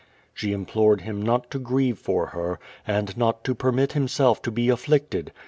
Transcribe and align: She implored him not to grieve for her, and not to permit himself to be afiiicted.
She 0.33 0.51
implored 0.51 1.01
him 1.01 1.21
not 1.21 1.51
to 1.51 1.59
grieve 1.59 1.99
for 1.99 2.29
her, 2.33 2.57
and 2.87 3.15
not 3.17 3.43
to 3.43 3.53
permit 3.53 3.93
himself 3.93 4.41
to 4.41 4.49
be 4.49 4.65
afiiicted. 4.65 5.29